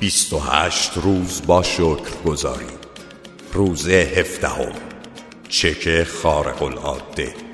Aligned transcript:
28 0.00 0.92
روز 0.96 1.42
با 1.46 1.62
شکر 1.62 2.22
گذاری 2.26 2.66
روز 3.52 3.88
هفدهم 3.88 4.72
چک 5.48 6.04
خارق 6.04 6.62
العاده. 6.62 7.47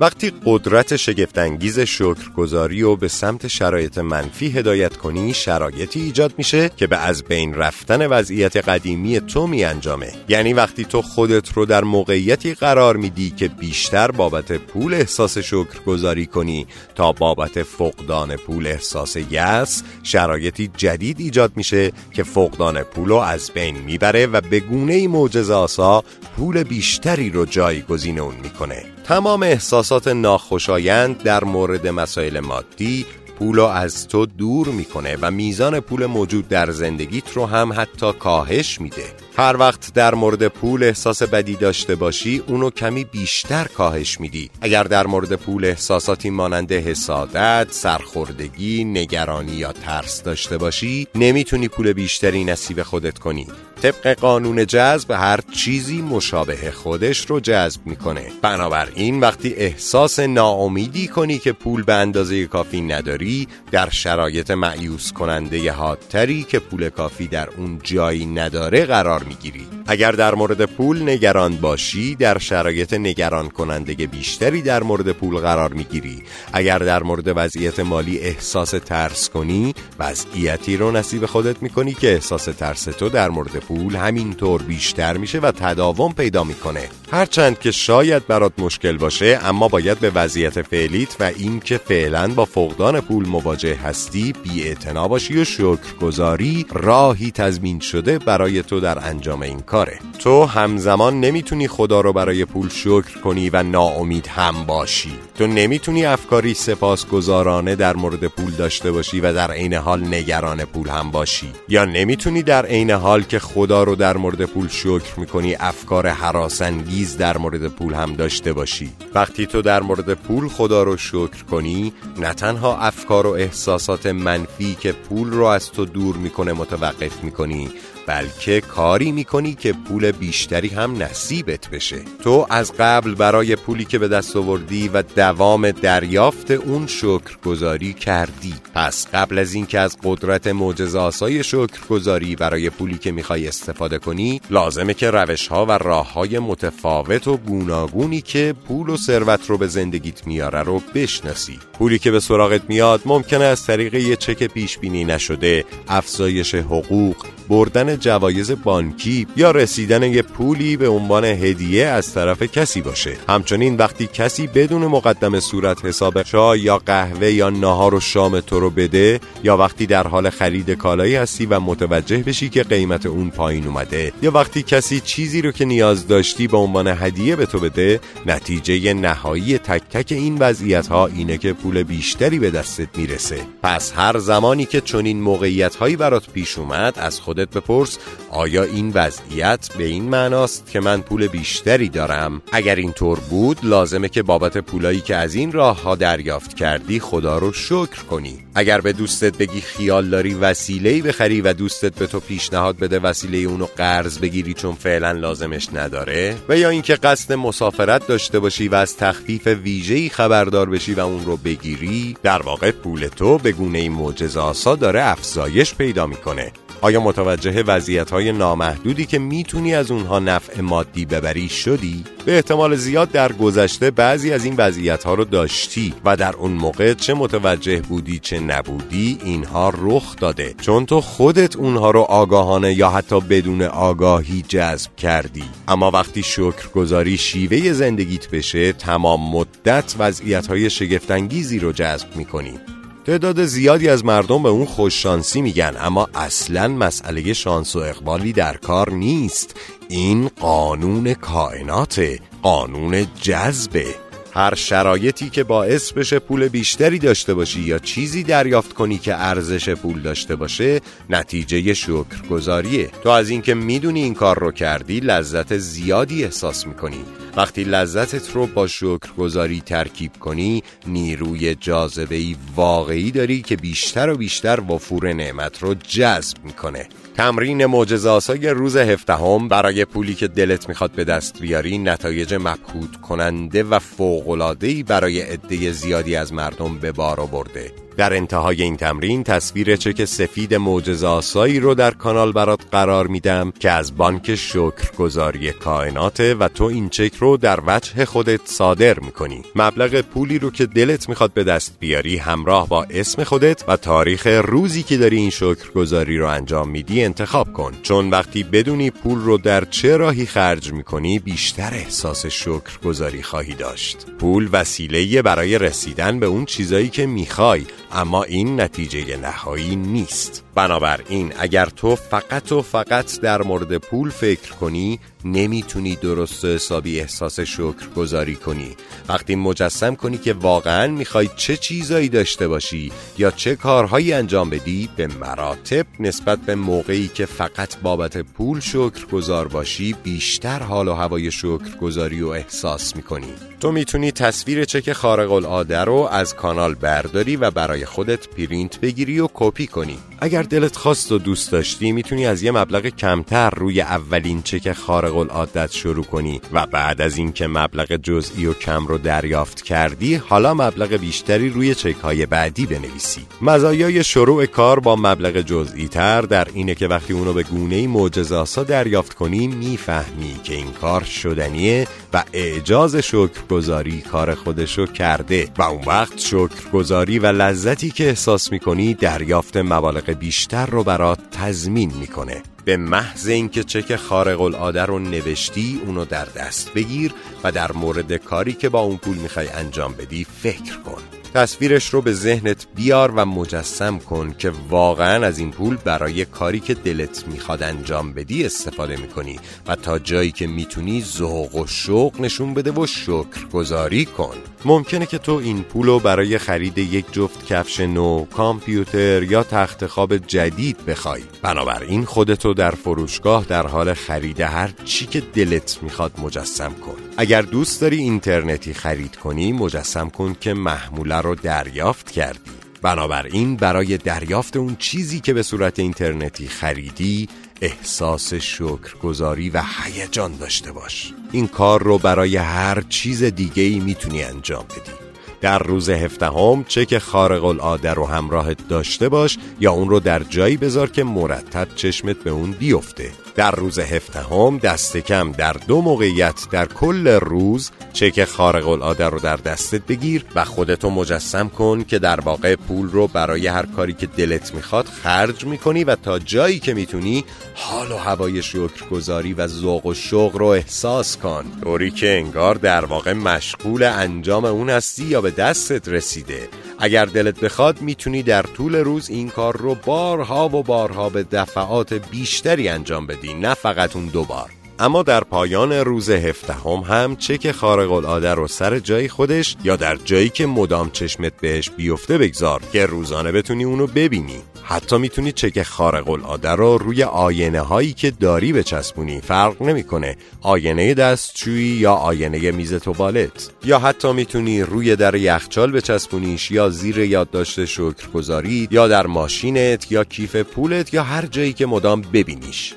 وقتی 0.00 0.32
قدرت 0.44 0.96
شگفتانگیز 0.96 1.80
شکرگزاری 1.80 2.82
و 2.82 2.96
به 2.96 3.08
سمت 3.08 3.48
شرایط 3.48 3.98
منفی 3.98 4.48
هدایت 4.48 4.96
کنی 4.96 5.34
شرایطی 5.34 6.00
ایجاد 6.00 6.34
میشه 6.38 6.70
که 6.76 6.86
به 6.86 6.96
از 6.96 7.24
بین 7.24 7.54
رفتن 7.54 8.06
وضعیت 8.06 8.68
قدیمی 8.68 9.20
تو 9.20 9.46
می 9.46 9.64
انجامه 9.64 10.12
یعنی 10.28 10.52
وقتی 10.52 10.84
تو 10.84 11.02
خودت 11.02 11.52
رو 11.52 11.66
در 11.66 11.84
موقعیتی 11.84 12.54
قرار 12.54 12.96
میدی 12.96 13.30
که 13.30 13.48
بیشتر 13.48 14.10
بابت 14.10 14.52
پول 14.52 14.94
احساس 14.94 15.38
شکرگزاری 15.38 16.26
کنی 16.26 16.66
تا 16.94 17.12
بابت 17.12 17.62
فقدان 17.62 18.36
پول 18.36 18.66
احساس 18.66 19.16
یس 19.30 19.82
شرایطی 20.02 20.70
جدید 20.76 21.20
ایجاد 21.20 21.52
میشه 21.56 21.92
که 22.12 22.22
فقدان 22.22 22.82
پول 22.82 23.08
رو 23.08 23.16
از 23.16 23.50
بین 23.50 23.78
می‌بره 23.78 24.26
و 24.26 24.40
به 24.40 24.60
گونه 24.60 25.08
معجزه 25.08 25.54
آسا 25.54 26.04
پول 26.36 26.62
بیشتری 26.62 27.30
رو 27.30 27.44
جایگزین 27.44 28.18
اون 28.18 28.34
می‌کنه. 28.42 28.94
تمام 29.04 29.42
احساسات 29.84 30.08
ناخوشایند 30.08 31.22
در 31.22 31.44
مورد 31.44 31.86
مسائل 31.86 32.40
مادی 32.40 33.06
پول 33.38 33.60
از 33.60 34.08
تو 34.08 34.26
دور 34.26 34.68
می‌کنه 34.68 35.16
و 35.22 35.30
میزان 35.30 35.80
پول 35.80 36.06
موجود 36.06 36.48
در 36.48 36.70
زندگیت 36.70 37.32
رو 37.32 37.46
هم 37.46 37.72
حتی 37.72 38.12
کاهش 38.12 38.80
میده. 38.80 39.04
هر 39.36 39.56
وقت 39.56 39.94
در 39.94 40.14
مورد 40.14 40.48
پول 40.48 40.82
احساس 40.82 41.22
بدی 41.22 41.56
داشته 41.56 41.94
باشی 41.94 42.42
اونو 42.46 42.70
کمی 42.70 43.04
بیشتر 43.04 43.64
کاهش 43.64 44.20
میدی. 44.20 44.50
اگر 44.60 44.84
در 44.84 45.06
مورد 45.06 45.34
پول 45.34 45.64
احساساتی 45.64 46.30
مانند 46.30 46.72
حسادت، 46.72 47.66
سرخوردگی، 47.70 48.84
نگرانی 48.84 49.52
یا 49.52 49.72
ترس 49.72 50.22
داشته 50.22 50.58
باشی 50.58 51.06
نمی‌تونی 51.14 51.68
پول 51.68 51.92
بیشتری 51.92 52.44
نصیب 52.44 52.82
خودت 52.82 53.18
کنی. 53.18 53.46
طبق 53.84 54.14
قانون 54.20 54.66
جذب 54.66 55.10
هر 55.10 55.40
چیزی 55.52 56.02
مشابه 56.02 56.70
خودش 56.70 57.26
رو 57.26 57.40
جذب 57.40 57.86
می‌کنه. 57.86 58.26
بنابراین 58.42 59.20
وقتی 59.20 59.54
احساس 59.54 60.18
ناامیدی 60.18 61.08
کنی 61.08 61.38
که 61.38 61.52
پول 61.52 61.82
به 61.82 61.94
اندازه 61.94 62.46
کافی 62.46 62.80
نداری 62.80 63.48
در 63.70 63.90
شرایط 63.90 64.50
معیوس 64.50 65.12
کننده 65.12 65.72
حادتری 65.72 66.42
که 66.42 66.58
پول 66.58 66.88
کافی 66.88 67.26
در 67.26 67.48
اون 67.56 67.80
جایی 67.82 68.26
نداره 68.26 68.84
قرار 68.84 69.24
می‌گیری. 69.24 69.66
اگر 69.86 70.12
در 70.12 70.34
مورد 70.34 70.64
پول 70.64 71.02
نگران 71.02 71.56
باشی 71.56 72.14
در 72.14 72.38
شرایط 72.38 72.94
نگران 72.94 73.48
کننده 73.48 73.94
بیشتری 73.94 74.62
در 74.62 74.82
مورد 74.82 75.12
پول 75.12 75.36
قرار 75.36 75.72
می‌گیری. 75.72 76.22
اگر 76.52 76.78
در 76.78 77.02
مورد 77.02 77.32
وضعیت 77.36 77.80
مالی 77.80 78.18
احساس 78.18 78.70
ترس 78.70 79.28
کنی 79.28 79.74
وضعیتی 79.98 80.76
رو 80.76 80.90
نصیب 80.90 81.26
خودت 81.26 81.62
می‌کنی 81.62 81.94
که 81.94 82.12
احساس 82.12 82.44
ترس 82.44 82.84
تو 82.84 83.08
در 83.08 83.28
مورد 83.28 83.56
پول 83.56 83.96
همینطور 83.96 84.62
بیشتر 84.62 85.16
میشه 85.16 85.38
و 85.38 85.52
تداوم 85.52 86.12
پیدا 86.12 86.44
می‌کنه. 86.44 86.88
هرچند 87.12 87.58
که 87.58 87.70
شاید 87.70 88.26
برات 88.26 88.52
مشکل 88.58 88.96
باشه 88.96 89.38
اما 89.42 89.68
باید 89.68 90.00
به 90.00 90.10
وضعیت 90.10 90.62
فعلیت 90.62 91.16
و 91.20 91.30
اینکه 91.36 91.78
فعلا 91.78 92.28
با 92.28 92.44
فقدان 92.44 93.00
پول 93.00 93.28
مواجه 93.28 93.74
هستی 93.74 94.32
بی 94.32 94.74
باشی 95.08 95.38
و 95.38 95.44
شکرگزاری 95.44 96.66
راهی 96.72 97.30
تضمین 97.30 97.80
شده 97.80 98.18
برای 98.18 98.62
تو 98.62 98.80
در 98.80 99.08
انجام 99.08 99.42
این 99.42 99.60
کاره. 99.74 99.98
تو 100.18 100.44
همزمان 100.44 101.20
نمی‌تونی 101.20 101.68
خدا 101.68 102.00
رو 102.00 102.12
برای 102.12 102.44
پول 102.44 102.68
شکر 102.68 103.18
کنی 103.24 103.50
و 103.50 103.62
ناامید 103.62 104.26
هم 104.26 104.66
باشی. 104.66 105.18
تو 105.34 105.46
نمی‌تونی 105.46 106.06
افکاری 106.06 106.54
سپاسگزارانه 106.54 107.76
در 107.76 107.96
مورد 107.96 108.26
پول 108.26 108.50
داشته 108.50 108.92
باشی 108.92 109.20
و 109.20 109.32
در 109.32 109.50
عین 109.50 109.74
حال 109.74 110.14
نگران 110.14 110.64
پول 110.64 110.88
هم 110.88 111.10
باشی. 111.10 111.52
یا 111.68 111.84
نمی‌تونی 111.84 112.42
در 112.42 112.66
عین 112.66 112.90
حال 112.90 113.22
که 113.22 113.38
خدا 113.38 113.82
رو 113.82 113.94
در 113.94 114.16
مورد 114.16 114.44
پول 114.44 114.68
شکر 114.68 115.18
می‌کنی 115.18 115.54
افکار 115.54 116.08
حراسنگیز 116.08 117.16
در 117.16 117.38
مورد 117.38 117.68
پول 117.68 117.94
هم 117.94 118.14
داشته 118.14 118.52
باشی. 118.52 118.92
وقتی 119.14 119.46
تو 119.46 119.62
در 119.62 119.82
مورد 119.82 120.14
پول 120.14 120.48
خدا 120.48 120.82
رو 120.82 120.96
شکر 120.96 121.44
کنی 121.50 121.92
نه 122.18 122.34
تنها 122.34 122.78
افکار 122.78 123.26
و 123.26 123.30
احساسات 123.30 124.06
منفی 124.06 124.76
که 124.80 124.92
پول 124.92 125.30
رو 125.30 125.44
از 125.44 125.72
تو 125.72 125.84
دور 125.84 126.16
می‌کنه 126.16 126.52
متوقف 126.52 127.24
می‌کنی 127.24 127.68
بلکه 128.06 128.60
کاری 128.60 129.12
می‌کنی 129.12 129.54
که 129.54 129.72
پول 129.72 130.12
بیشتری 130.12 130.68
هم 130.68 131.02
نصیبت 131.02 131.68
بشه. 131.68 131.98
تو 132.24 132.46
از 132.50 132.72
قبل 132.78 133.14
برای 133.14 133.56
پولی 133.56 133.84
که 133.84 133.98
به 133.98 134.08
دست 134.08 134.36
آوردی 134.36 134.88
و 134.88 135.02
دوام 135.02 135.70
دریافت 135.70 136.50
اون 136.50 136.86
شکرگزاری 136.86 137.92
کردی. 137.92 138.54
پس 138.74 139.06
قبل 139.14 139.38
از 139.38 139.54
اینکه 139.54 139.78
از 139.78 139.96
قدرت 140.04 140.46
معجزه 140.46 140.98
آسای 140.98 141.44
شکرگزاری 141.44 142.36
برای 142.36 142.70
پولی 142.70 142.98
که 142.98 143.12
می‌خوای 143.12 143.48
استفاده 143.48 143.98
کنی 143.98 144.40
لازمه 144.50 144.94
که 144.94 145.10
روش 145.10 145.48
ها 145.48 145.66
و 145.66 145.72
راه 145.72 146.12
های 146.12 146.38
متفاوت 146.38 147.28
و 147.28 147.36
گوناگونی 147.36 148.20
که 148.20 148.54
پول 148.68 148.88
و 148.88 148.96
ثروت 148.96 149.50
رو 149.50 149.58
به 149.58 149.66
زندگیت 149.66 150.26
میاره 150.26 150.62
رو 150.62 150.82
بشناسی. 150.94 151.58
پولی 151.78 151.98
که 151.98 152.10
به 152.10 152.20
سراغت 152.20 152.62
میاد 152.68 153.00
ممکنه 153.04 153.44
از 153.44 153.66
طریق 153.66 153.94
یه 153.94 154.16
چک 154.16 154.44
پیش 154.44 154.78
بینی 154.78 155.04
نشده 155.04 155.64
افزایش 155.88 156.54
حقوق 156.54 157.16
بردن 157.48 157.96
جوایز 157.96 158.50
بانکی 158.50 159.26
یا 159.36 159.50
رسیدن 159.50 160.02
یه 160.02 160.22
پولی 160.22 160.76
به 160.76 160.88
عنوان 160.88 161.24
هدیه 161.24 161.86
از 161.86 162.14
طرف 162.14 162.42
کسی 162.42 162.80
باشه. 162.80 163.16
همچنین 163.28 163.76
وقتی 163.76 164.06
کسی 164.06 164.46
بدون 164.46 164.86
مقدم 164.86 165.40
صورت 165.40 165.84
حساب 165.84 166.22
چای 166.22 166.60
یا 166.60 166.78
قهوه 166.78 167.30
یا 167.30 167.50
نهار 167.50 167.94
و 167.94 168.00
شام 168.00 168.40
تو 168.40 168.60
رو 168.60 168.70
بده 168.70 169.20
یا 169.44 169.56
وقتی 169.56 169.86
در 169.86 170.06
حال 170.06 170.30
خرید 170.30 170.70
کالایی 170.70 171.14
هستی 171.14 171.46
و 171.46 171.60
متوجه 171.60 172.16
بشی 172.16 172.48
که 172.48 172.62
قیمت 172.62 173.06
اون 173.06 173.30
پایین 173.30 173.66
اومده 173.66 174.12
یا 174.22 174.30
وقتی 174.30 174.62
کسی 174.62 175.00
چیزی 175.00 175.42
رو 175.42 175.52
که 175.52 175.64
نیاز 175.64 176.06
داشتی 176.06 176.46
به 176.46 176.56
عنوان 176.56 176.86
هدیه 176.86 177.36
به 177.36 177.46
تو 177.46 177.60
بده 177.60 178.00
نتیجه 178.26 178.94
نهایی 178.94 179.58
تک 179.58 179.82
تک 179.90 180.12
این 180.12 180.38
وضعیت 180.38 180.86
ها 180.86 181.06
اینه 181.06 181.38
که 181.38 181.52
پول 181.52 181.82
بیشتری 181.82 182.38
به 182.38 182.50
دستت 182.50 182.98
می‌رسه. 182.98 183.40
پس 183.62 183.92
هر 183.96 184.18
زمانی 184.18 184.64
که 184.66 184.80
چنین 184.80 185.20
موقعیت 185.20 185.76
هایی 185.76 185.96
برات 185.96 186.30
پیش 186.30 186.58
اومد 186.58 186.98
از 186.98 187.20
خودت 187.34 187.50
بپرس 187.50 187.98
آیا 188.30 188.62
این 188.62 188.92
وضعیت 188.94 189.68
به 189.78 189.84
این 189.84 190.04
معناست 190.04 190.70
که 190.70 190.80
من 190.80 191.00
پول 191.00 191.26
بیشتری 191.26 191.88
دارم؟ 191.88 192.42
اگر 192.52 192.74
اینطور 192.74 193.20
بود 193.20 193.58
لازمه 193.62 194.08
که 194.08 194.22
بابت 194.22 194.58
پولایی 194.58 195.00
که 195.00 195.16
از 195.16 195.34
این 195.34 195.52
راه 195.52 195.82
ها 195.82 195.94
دریافت 195.94 196.54
کردی 196.54 197.00
خدا 197.00 197.38
رو 197.38 197.52
شکر 197.52 198.04
کنی. 198.10 198.38
اگر 198.54 198.80
به 198.80 198.92
دوستت 198.92 199.38
بگی 199.38 199.60
خیال 199.60 200.08
داری 200.08 200.34
وسیله 200.34 201.02
بخری 201.02 201.40
و 201.40 201.52
دوستت 201.52 201.94
به 201.94 202.06
تو 202.06 202.20
پیشنهاد 202.20 202.78
بده 202.78 202.98
وسیله 202.98 203.38
اونو 203.38 203.66
قرض 203.76 204.18
بگیری 204.18 204.54
چون 204.54 204.74
فعلا 204.74 205.12
لازمش 205.12 205.68
نداره 205.72 206.36
و 206.48 206.56
یا 206.56 206.68
اینکه 206.68 206.94
قصد 206.94 207.32
مسافرت 207.32 208.06
داشته 208.06 208.38
باشی 208.38 208.68
و 208.68 208.74
از 208.74 208.96
تخفیف 208.96 209.46
ویژه‌ای 209.46 210.08
خبردار 210.08 210.70
بشی 210.70 210.94
و 210.94 211.00
اون 211.00 211.24
رو 211.24 211.36
بگیری 211.36 212.16
در 212.22 212.42
واقع 212.42 212.70
پول 212.70 213.06
تو 213.06 213.38
به 213.38 213.52
گونه 213.52 213.88
معجزه 213.88 214.40
آسا 214.40 214.76
داره 214.76 215.02
افزایش 215.02 215.74
پیدا 215.74 216.06
می‌کنه. 216.06 216.52
آیا 216.84 217.00
متوجه 217.00 217.62
وضعیت 217.62 218.10
های 218.10 218.32
نامحدودی 218.32 219.06
که 219.06 219.18
می‌تونی 219.18 219.74
از 219.74 219.90
اونها 219.90 220.18
نفع 220.18 220.60
مادی 220.60 221.04
ببری 221.04 221.48
شدی؟ 221.48 222.04
به 222.24 222.34
احتمال 222.34 222.76
زیاد 222.76 223.10
در 223.10 223.32
گذشته 223.32 223.90
بعضی 223.90 224.32
از 224.32 224.44
این 224.44 224.54
وضعیت 224.58 225.04
ها 225.04 225.14
رو 225.14 225.24
داشتی 225.24 225.94
و 226.04 226.16
در 226.16 226.36
اون 226.36 226.52
موقع 226.52 226.94
چه 226.94 227.14
متوجه 227.14 227.80
بودی 227.80 228.18
چه 228.18 228.40
نبودی 228.40 229.18
اینها 229.24 229.72
رخ 229.78 230.16
داده. 230.16 230.54
چون 230.60 230.86
تو 230.86 231.00
خودت 231.00 231.56
اونها 231.56 231.90
رو 231.90 232.00
آگاهانه 232.00 232.74
یا 232.74 232.90
حتی 232.90 233.20
بدون 233.20 233.62
آگاهی 233.62 234.44
جذب 234.48 234.96
کردی. 234.96 235.44
اما 235.68 235.90
وقتی 235.90 236.22
شکرگزاری 236.22 237.16
شیوه 237.16 237.72
زندگیت 237.72 238.30
بشه 238.30 238.72
تمام 238.72 239.30
مدت 239.30 239.94
وضعیت 239.98 240.46
های 240.46 240.70
شگفتانگیزی 240.70 241.58
رو 241.58 241.72
جذب 241.72 242.16
می‌کنی. 242.16 242.58
تعداد 243.06 243.44
زیادی 243.44 243.88
از 243.88 244.04
مردم 244.04 244.42
به 244.42 244.48
اون 244.48 244.64
خوششانسی 244.64 245.40
میگن 245.40 245.76
اما 245.80 246.08
اصلا 246.14 246.68
مسئله 246.68 247.32
شانس 247.32 247.76
و 247.76 247.78
اقبالی 247.78 248.32
در 248.32 248.56
کار 248.56 248.90
نیست. 248.90 249.56
این 249.88 250.28
قانون 250.28 251.14
کائنات 251.14 252.02
قانون 252.42 253.06
جذبه. 253.22 253.86
هر 254.32 254.54
شرایطی 254.54 255.30
که 255.30 255.44
باعث 255.44 255.92
بشه 255.92 256.18
پول 256.18 256.48
بیشتری 256.48 256.98
داشته 256.98 257.34
باشی 257.34 257.60
یا 257.60 257.78
چیزی 257.78 258.22
دریافت 258.22 258.72
کنی 258.72 258.98
که 258.98 259.14
ارزش 259.14 259.68
پول 259.68 260.02
داشته 260.02 260.36
باشه 260.36 260.80
نتیجه 261.10 261.74
شکرگزاریه. 261.74 262.90
تو 263.02 263.08
از 263.08 263.30
اینکه 263.30 263.54
می‌دونی 263.54 264.02
این 264.02 264.14
کار 264.14 264.38
رو 264.38 264.52
کردی 264.52 265.00
لذت 265.00 265.56
زیادی 265.56 266.24
احساس 266.24 266.66
می‌کنی. 266.66 267.04
وقتی 267.36 267.64
لذتت 267.64 268.30
رو 268.30 268.46
با 268.46 268.66
شکرگزاری 268.66 269.60
ترکیب 269.60 270.12
کنی 270.12 270.62
نیروی 270.86 271.54
جاذبه 271.54 272.22
واقعی 272.56 273.10
داری 273.10 273.42
که 273.42 273.56
بیشتر 273.56 274.10
و 274.10 274.16
بیشتر 274.16 274.60
وفور 274.60 275.12
نعمت 275.12 275.62
رو 275.62 275.74
جذب 275.74 276.36
می‌کنه. 276.44 276.88
تمرین 277.16 277.66
معجزه 277.66 278.50
روز 278.50 278.76
هفدهم 278.76 279.48
برای 279.48 279.84
پولی 279.84 280.14
که 280.14 280.28
دلت 280.28 280.68
می‌خواد 280.68 280.90
به 280.90 281.04
دست 281.04 281.40
بیاری 281.40 281.78
نتایج 281.78 282.34
مبهوت 282.34 283.00
کننده 283.02 283.62
و 283.62 283.78
فوق‌العاده‌ای 283.78 284.82
برای 284.82 285.20
عده 285.20 285.72
زیادی 285.72 286.16
از 286.16 286.32
مردم 286.32 286.78
به 286.78 286.92
بار 286.92 287.20
آورده. 287.20 287.83
در 287.96 288.14
انتهای 288.14 288.62
این 288.62 288.76
تمرین 288.76 289.24
تصویر 289.24 289.76
چک 289.76 290.04
سفید 290.04 290.54
معجزه 290.54 291.58
رو 291.58 291.74
در 291.74 291.90
کانال 291.90 292.32
برات 292.32 292.60
قرار 292.72 293.06
میدم 293.06 293.52
که 293.60 293.70
از 293.70 293.96
بانک 293.96 294.34
شکرگزاری 294.34 295.52
کائنات 295.52 296.20
و 296.20 296.48
تو 296.48 296.64
این 296.64 296.88
چک 296.88 297.14
رو 297.18 297.36
در 297.36 297.60
وجه 297.66 298.04
خودت 298.04 298.40
صادر 298.44 298.98
می‌کنی. 299.00 299.42
مبلغ 299.56 300.00
پولی 300.00 300.38
رو 300.38 300.50
که 300.50 300.66
دلت 300.66 301.08
می‌خواد 301.08 301.32
به 301.32 301.44
دست 301.44 301.76
بیاری 301.80 302.16
همراه 302.16 302.68
با 302.68 302.86
اسم 302.90 303.24
خودت 303.24 303.64
و 303.68 303.76
تاریخ 303.76 304.26
روزی 304.26 304.82
که 304.82 304.96
داری 304.96 305.16
این 305.16 305.30
شکرگزاری 305.30 306.18
رو 306.18 306.28
انجام 306.28 306.68
میدی 306.70 307.04
انتخاب 307.04 307.52
کن. 307.52 307.72
چون 307.82 308.10
وقتی 308.10 308.42
بدونی 308.42 308.90
پول 308.90 309.18
رو 309.18 309.38
در 309.38 309.64
چه 309.64 309.96
راهی 309.96 310.26
خرج 310.26 310.72
می‌کنی 310.72 311.18
بیشتر 311.18 311.70
احساس 311.74 312.26
شکرگزاری 312.26 313.22
خواهی 313.22 313.54
داشت. 313.54 314.06
پول 314.18 314.48
وسیله 314.52 315.22
برای 315.22 315.58
رسیدن 315.58 316.20
به 316.20 316.26
اون 316.26 316.44
چیزایی 316.44 316.88
که 316.88 317.06
می‌خوای. 317.06 317.64
اما 317.94 318.22
این 318.22 318.60
نتیجه 318.60 319.16
نهایی 319.16 319.76
نیست. 319.76 320.43
بنابراین 320.54 321.32
اگر 321.38 321.66
تو 321.66 321.96
فقط 321.96 322.52
و 322.52 322.62
فقط 322.62 323.20
در 323.20 323.42
مورد 323.42 323.76
پول 323.76 324.10
فکر 324.10 324.52
کنی 324.52 325.00
نمی‌تونی 325.24 325.96
درست 325.96 326.44
و 326.44 326.48
حسابی 326.48 327.00
احساس 327.00 327.40
شکر 327.40 327.88
گذاری 327.96 328.34
کنی. 328.34 328.76
وقتی 329.08 329.34
مجسم 329.34 329.94
کنی 329.94 330.18
که 330.18 330.32
واقعا 330.32 330.86
می‌خوای 330.86 331.30
چه 331.36 331.56
چیزایی 331.56 332.08
داشته 332.08 332.48
باشی 332.48 332.92
یا 333.18 333.30
چه 333.30 333.56
کارهایی 333.56 334.12
انجام 334.12 334.50
بدی 334.50 334.88
به 334.96 335.06
مراتب 335.06 335.86
نسبت 336.00 336.38
به 336.38 336.54
موقعی 336.54 337.08
که 337.08 337.26
فقط 337.26 337.76
بابت 337.78 338.18
پول 338.18 338.60
شکر 338.60 339.06
گذار 339.12 339.48
باشی 339.48 339.94
بیشتر 340.02 340.58
حال 340.58 340.88
و 340.88 340.92
هوای 340.92 341.30
شکر 341.30 341.76
گذاری 341.80 342.22
و 342.22 342.28
احساس 342.28 342.96
می‌کنی. 342.96 343.32
تو 343.60 343.72
می‌تونی 343.72 344.12
تصویر 344.12 344.64
چک 344.64 344.92
خارق 344.92 345.32
العاده 345.32 345.78
رو 345.78 346.08
از 346.12 346.34
کانال 346.34 346.74
برداری 346.74 347.36
و 347.36 347.50
برای 347.50 347.84
خودت 347.84 348.28
پرینت 348.28 348.80
بگیری 348.80 349.20
و 349.20 349.28
کپی 349.34 349.66
کنی. 349.66 349.98
اگر 350.18 350.42
دلت 350.42 350.76
خواست 350.76 351.12
و 351.12 351.18
دوست 351.18 351.52
داشتی 351.52 351.92
می‌تونی 351.92 352.26
از 352.26 352.42
یه 352.42 352.50
مبلغ 352.50 352.86
کمتر 352.86 353.50
روی 353.50 353.80
اولین 353.80 354.42
چک 354.42 354.72
خارق 354.72 355.16
العادت 355.16 355.72
شروع 355.72 356.04
کنی 356.04 356.40
و 356.52 356.66
بعد 356.66 357.00
از 357.00 357.18
اینکه 357.18 357.46
مبلغ 357.46 357.96
جزئی 357.96 358.46
و 358.46 358.54
کم 358.54 358.86
رو 358.86 358.98
دریافت 358.98 359.62
کردی 359.62 360.14
حالا 360.14 360.54
مبلغ 360.54 360.92
بیشتری 360.92 361.48
روی 361.48 361.74
چک 361.74 361.96
های 362.02 362.26
بعدی 362.26 362.66
بنویسی. 362.66 363.26
مزایای 363.42 364.04
شروع 364.04 364.46
کار 364.46 364.80
با 364.80 364.96
مبلغ 364.96 365.40
جزئی 365.40 365.88
تر 365.88 366.20
در 366.20 366.48
اینه 366.54 366.74
که 366.74 366.86
وقتی 366.86 367.12
اونو 367.12 367.32
به 367.32 367.42
گونه 367.42 367.86
معجزه‌آسا 367.86 368.62
دریافت 368.62 369.14
کنی 369.14 369.46
می‌فهمی 369.46 370.40
که 370.44 370.54
این 370.54 370.72
کار 370.72 371.04
شدنیه 371.04 371.86
و 372.12 372.24
اعجاز 372.32 372.96
شکرگزاری 372.96 374.00
کار 374.00 374.34
خودشو 374.34 374.86
کرده 374.86 375.48
و 375.58 375.62
اون 375.62 375.84
وقت 375.86 376.18
شکرگزاری 376.18 377.18
و 377.18 377.26
لذتی 377.26 377.90
که 377.90 378.08
احساس 378.08 378.52
می‌کنی 378.52 378.94
دریافت 378.94 379.56
مبالغ 379.56 380.03
بیشتر 380.10 380.66
رو 380.66 380.84
برات 380.84 381.18
تضمین 381.30 381.92
می‌کنه. 381.94 382.42
به 382.64 382.76
محض 382.76 383.28
اینکه 383.28 383.64
چک 383.64 383.96
خارق 383.96 384.40
العاده 384.40 384.82
رو 384.82 384.98
نوشتی 384.98 385.80
اونو 385.86 386.04
در 386.04 386.24
دست 386.24 386.72
بگیر 386.74 387.14
و 387.44 387.52
در 387.52 387.72
مورد 387.72 388.12
کاری 388.12 388.52
که 388.52 388.68
با 388.68 388.80
اون 388.80 388.96
پول 388.96 389.16
می‌خوای 389.16 389.48
انجام 389.48 389.92
بدی 389.92 390.26
فکر 390.42 390.78
کن. 390.78 390.93
تصویرش 391.34 391.94
رو 391.94 392.02
به 392.02 392.12
ذهنت 392.12 392.66
بیار 392.74 393.10
و 393.10 393.24
مجسم 393.24 393.98
کن 393.98 394.34
که 394.38 394.52
واقعا 394.68 395.26
از 395.26 395.38
این 395.38 395.50
پول 395.50 395.76
برای 395.76 396.24
کاری 396.24 396.60
که 396.60 396.74
دلت 396.74 397.24
می‌خواد 397.26 397.62
انجام 397.62 398.12
بدی 398.12 398.44
استفاده 398.44 398.96
می‌کنی 398.96 399.40
و 399.66 399.76
تا 399.76 399.98
جایی 399.98 400.32
که 400.32 400.46
می‌تونی 400.46 401.02
ذوق 401.02 401.54
و 401.54 401.66
شوق 401.66 402.20
نشون 402.20 402.54
بده 402.54 402.70
و 402.70 402.86
شکر 402.86 403.46
گذاری 403.52 404.04
کن. 404.04 404.34
ممکنه 404.64 405.06
که 405.06 405.18
تو 405.18 405.32
این 405.32 405.62
پول 405.62 405.86
رو 405.86 405.98
برای 405.98 406.38
خرید 406.38 406.78
یک 406.78 407.04
جفت 407.12 407.46
کفش 407.46 407.80
نو، 407.80 408.24
کامپیوتر 408.24 409.22
یا 409.22 409.42
تخت 409.42 409.86
خواب 409.86 410.16
جدید 410.16 410.86
بخوای. 410.86 411.22
بنابراین 411.42 412.04
خودتو 412.04 412.54
در 412.54 412.70
فروشگاه 412.70 413.44
در 413.48 413.66
حال 413.66 413.94
خرید 413.94 414.40
هر 414.40 414.70
چی 414.84 415.06
که 415.06 415.20
دلت 415.20 415.78
می‌خواد 415.82 416.12
مجسم 416.18 416.72
کن. 416.72 416.96
اگر 417.16 417.42
دوست 417.42 417.80
داری 417.80 417.96
اینترنتی 417.96 418.74
خرید 418.74 419.16
کنی 419.16 419.52
مجسم 419.52 420.08
کن 420.08 420.36
که 420.40 420.54
محموله 420.54 421.23
رو 421.24 421.34
دریافت 421.34 422.10
کردی. 422.10 422.50
بنابراین 422.82 423.56
برای 423.56 423.96
دریافت 423.96 424.56
اون 424.56 424.76
چیزی 424.78 425.20
که 425.20 425.32
به 425.32 425.42
صورت 425.42 425.78
اینترنتی 425.78 426.48
خریدی 426.48 427.28
احساس 427.60 428.34
شکرگزاری 428.34 429.50
و 429.50 429.62
هیجان 429.84 430.36
داشته 430.36 430.72
باش. 430.72 431.12
این 431.32 431.48
کار 431.48 431.82
رو 431.82 431.98
برای 431.98 432.36
هر 432.36 432.82
چیز 432.88 433.22
دیگه 433.22 433.62
ای 433.62 433.80
می‌تونی 433.80 434.22
انجام 434.22 434.64
بدی. 434.64 434.92
در 435.40 435.58
روز 435.58 435.90
هفدهم 435.90 436.64
چک 436.64 436.98
خارق 436.98 437.44
العاده 437.44 437.94
رو 437.94 438.06
همراهت 438.06 438.68
داشته 438.68 439.08
باش 439.08 439.38
یا 439.60 439.72
اون 439.72 439.88
رو 439.88 440.00
در 440.00 440.22
جایی 440.22 440.56
بذار 440.56 440.90
که 440.90 441.04
مرتب 441.04 441.68
چشمت 441.74 442.16
به 442.16 442.30
اون 442.30 442.50
بیفته. 442.52 443.23
در 443.36 443.50
روز 443.50 443.78
هفدهم 443.78 444.58
دست 444.58 444.96
کم 444.96 445.32
در 445.32 445.52
دو 445.52 445.80
موقعیت 445.80 446.46
در 446.50 446.66
کل 446.66 447.08
روز 447.08 447.70
چک 447.92 448.24
خارق 448.24 448.68
العاده 448.68 449.06
رو 449.06 449.18
در 449.18 449.36
دستت 449.36 449.86
بگیر 449.86 450.24
و 450.34 450.44
خودتو 450.44 450.90
مجسم 450.90 451.48
کن 451.48 451.84
که 451.84 451.98
در 451.98 452.20
واقع 452.20 452.56
پول 452.56 452.90
رو 452.90 453.06
برای 453.06 453.46
هر 453.46 453.66
کاری 453.66 453.92
که 453.92 454.06
دلت 454.06 454.54
می‌خواد 454.54 454.86
خرج 454.86 455.44
می‌کنی 455.44 455.84
و 455.84 455.96
تا 455.96 456.18
جایی 456.18 456.58
که 456.58 456.74
می‌تونی 456.74 457.24
حال 457.54 457.92
و 457.92 457.96
هوای 457.96 458.42
شکرگزاری 458.42 459.34
و 459.34 459.46
ذوق 459.46 459.86
و 459.86 459.94
شوق 459.94 460.36
رو 460.36 460.46
احساس 460.46 461.16
کن. 461.16 461.44
طوری 461.62 461.90
که 461.90 462.18
انگار 462.18 462.54
در 462.54 462.84
واقع 462.84 463.12
مشغول 463.12 463.82
انجام 463.82 464.44
اون 464.44 464.70
هستی 464.70 465.04
یا 465.04 465.20
به 465.20 465.30
دستت 465.30 465.88
رسیده. 465.88 466.48
اگر 466.84 467.04
دلت 467.04 467.40
بخواد 467.40 467.80
می‌تونی 467.80 468.22
در 468.22 468.42
طول 468.42 468.74
روز 468.74 469.10
این 469.10 469.28
کار 469.28 469.56
رو 469.56 469.76
بارها 469.86 470.48
و 470.48 470.62
بارها 470.62 471.08
به 471.08 471.22
دفعات 471.22 471.92
بیشتری 471.92 472.68
انجام 472.68 473.06
بدی 473.06 473.34
نه 473.34 473.54
فقط 473.54 473.96
اون 473.96 474.06
دوبار 474.06 474.50
اما 474.78 475.02
در 475.02 475.20
پایان 475.20 475.72
روز 475.72 476.10
هفدهم 476.10 476.80
هم 476.80 477.16
چک 477.16 477.52
خارق 477.52 477.92
العاده 477.92 478.34
رو 478.34 478.48
سر 478.48 478.78
جای 478.78 479.08
خودش 479.08 479.56
یا 479.64 479.76
در 479.76 479.96
جایی 479.96 480.28
که 480.28 480.46
مدام 480.46 480.90
چشمت 480.90 481.32
بهش 481.40 481.70
بیفته 481.70 482.18
بگذار 482.18 482.62
که 482.72 482.86
روزانه 482.86 483.32
بتونی 483.32 483.64
اونو 483.64 483.86
ببینی. 483.86 484.42
حتی 484.66 484.98
می‌تونی 484.98 485.32
چک 485.32 485.62
خارق 485.62 486.10
العاده 486.10 486.50
رو 486.50 486.78
روی 486.78 487.02
آینه 487.02 487.60
هایی 487.60 487.92
که 487.92 488.10
داری 488.10 488.52
بچسبونی 488.52 489.20
فرق 489.20 489.62
نمی‌کنه. 489.62 490.16
آینه 490.40 490.94
دستشویی 490.94 491.76
یا 491.76 491.92
آینه 491.92 492.50
میز 492.50 492.74
توالت. 492.74 493.50
یا 493.64 493.78
حتی 493.78 494.12
می‌تونی 494.12 494.62
روی 494.62 494.96
در 494.96 495.14
یخچال 495.14 495.72
بچسبونیش 495.72 496.50
یا 496.50 496.70
زیر 496.70 496.98
یادداشت 496.98 497.64
شکرگزاری 497.64 498.68
یا 498.70 498.88
در 498.88 499.06
ماشینت 499.06 499.92
یا 499.92 500.04
کیف 500.04 500.36
پولت 500.36 500.94
یا 500.94 501.02
هر 501.02 501.26
جایی 501.26 501.52
که 501.52 501.66
مدام 501.66 502.00
ببینیش. 502.00 502.74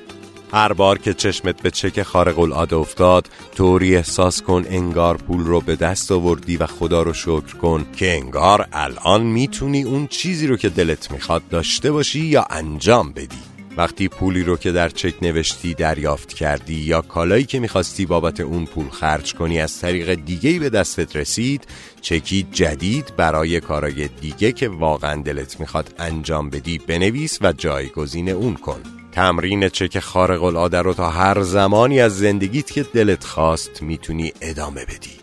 هر 0.52 0.72
بار 0.72 0.98
که 0.98 1.14
چشمت 1.14 1.62
به 1.62 1.70
چک 1.70 2.02
خارق 2.02 2.38
العاده 2.38 2.76
افتاد 2.76 3.28
طوری 3.54 3.96
احساس 3.96 4.42
کن 4.42 4.64
انگار 4.68 5.16
پول 5.16 5.44
رو 5.44 5.60
به 5.60 5.76
دست 5.76 6.12
آوردی 6.12 6.56
و 6.56 6.66
خدا 6.66 7.02
رو 7.02 7.12
شکر 7.12 7.56
کن 7.62 7.86
که 7.96 8.14
انگار 8.14 8.68
الان 8.72 9.22
می‌تونی 9.22 9.82
اون 9.82 10.06
چیزی 10.06 10.46
رو 10.46 10.56
که 10.56 10.68
دلت 10.68 11.10
می‌خواد 11.10 11.48
داشته 11.48 11.92
باشی 11.92 12.20
یا 12.20 12.46
انجام 12.50 13.12
بدی. 13.12 13.38
وقتی 13.76 14.08
پولی 14.08 14.42
رو 14.42 14.56
که 14.56 14.72
در 14.72 14.88
چک 14.88 15.14
نوشتی 15.22 15.74
دریافت 15.74 16.32
کردی 16.32 16.74
یا 16.74 17.00
کالایی 17.00 17.44
که 17.44 17.60
می‌خواستی 17.60 18.06
بابت 18.06 18.40
اون 18.40 18.66
پول 18.66 18.88
خرج 18.88 19.34
کنی 19.34 19.60
از 19.60 19.80
طریق 19.80 20.14
دیگه 20.14 20.58
به 20.58 20.70
دستت 20.70 21.16
رسید 21.16 21.66
چکی 22.00 22.46
جدید 22.52 23.12
برای 23.16 23.60
کارای 23.60 24.08
دیگه 24.08 24.52
که 24.52 24.68
واقعا 24.68 25.22
دلت 25.22 25.60
می‌خواد 25.60 25.94
انجام 25.98 26.50
بدی 26.50 26.78
بنویس 26.78 27.38
و 27.40 27.52
جایگزین 27.52 28.28
اون 28.28 28.54
کن. 28.54 28.97
تمرین 29.12 29.68
چک 29.68 29.98
خارق 29.98 30.44
العاده 30.44 30.82
رو 30.82 30.94
تا 30.94 31.10
هر 31.10 31.42
زمانی 31.42 32.00
از 32.00 32.18
زندگیت 32.18 32.70
که 32.70 32.82
دلت 32.82 33.24
خواست 33.24 33.82
می‌تونی 33.82 34.32
ادامه 34.40 34.84
بدی. 34.84 35.18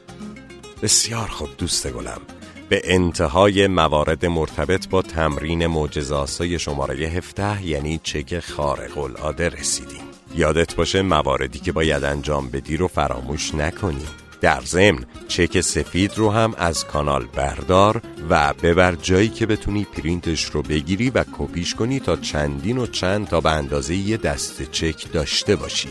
بسیار 0.83 1.27
خوب 1.27 1.49
دوست 1.57 1.87
گلم. 1.87 2.21
به 2.69 2.81
انتهای 2.83 3.67
موارد 3.67 4.25
مرتبط 4.25 4.89
با 4.89 5.01
تمرین 5.01 5.67
معجزاسای 5.67 6.59
شماره 6.59 6.95
17 6.95 7.65
یعنی 7.65 7.99
چک 8.03 8.39
خارق 8.39 8.97
العاده 8.97 9.49
رسیدیم. 9.49 10.01
یادت 10.35 10.75
باشه 10.75 11.01
مواردی 11.01 11.59
که 11.59 11.71
باید 11.71 12.03
انجام 12.03 12.49
بدی 12.49 12.77
رو 12.77 12.87
فراموش 12.87 13.55
نکنی. 13.55 14.05
در 14.45 14.61
ضمن 14.61 15.05
چک 15.27 15.61
سفید 15.61 16.17
رو 16.17 16.31
هم 16.31 16.53
از 16.57 16.85
کانال 16.85 17.25
بردار 17.25 18.01
و 18.29 18.53
ببر 18.53 18.95
جایی 18.95 19.29
که 19.29 19.45
بتونی 19.45 19.83
پرینتش 19.83 20.45
رو 20.45 20.61
بگیری 20.61 21.09
و 21.09 21.23
کپیش 21.37 21.75
کنی 21.75 21.99
تا 21.99 22.15
چندین 22.15 22.77
و 22.77 22.87
چند 22.87 23.27
تا 23.27 23.41
به 23.41 23.51
اندازه 23.51 23.95
یه 23.95 24.17
دست 24.17 24.71
چک 24.71 25.11
داشته 25.11 25.55
باشی 25.55 25.89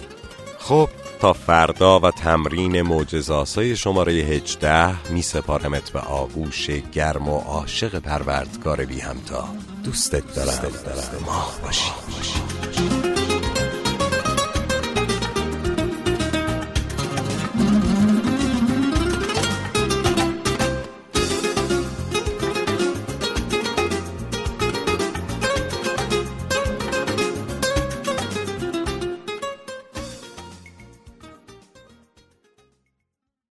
خب 0.58 0.88
تا 1.20 1.32
فردا 1.32 2.00
و 2.00 2.10
تمرین 2.10 2.82
معجزاسای 2.82 3.76
شماره 3.76 4.12
18 4.12 5.12
می 5.12 5.22
سپارمت 5.22 5.90
به 5.90 6.00
آغوش 6.00 6.70
گرم 6.70 7.28
و 7.28 7.38
عاشق 7.38 7.98
پروردگار 7.98 8.84
بی 8.84 9.00
همتا 9.00 9.48
دوستت 9.84 10.34
دارم, 10.34 10.58
دوستت 10.62 10.84
دارم. 10.84 11.24
ماه 11.26 11.60
باشی. 11.62 13.13